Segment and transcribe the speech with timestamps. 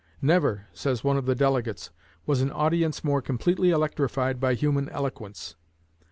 [0.19, 1.91] "Never," says one of the delegates,
[2.25, 5.55] "was an audience more completely electrified by human eloquence.